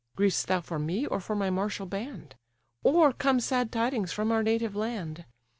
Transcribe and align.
"Griev'st 0.17 0.47
thou 0.47 0.61
for 0.61 0.79
me, 0.79 1.05
or 1.05 1.19
for 1.19 1.35
my 1.35 1.51
martial 1.51 1.85
band? 1.85 2.33
Or 2.81 3.13
come 3.13 3.39
sad 3.39 3.71
tidings 3.71 4.11
from 4.11 4.31
our 4.31 4.41
native 4.41 4.75
land? 4.75 5.25